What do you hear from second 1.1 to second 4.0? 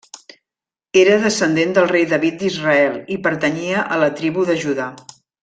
descendent del Rei David d'Israel i pertanyia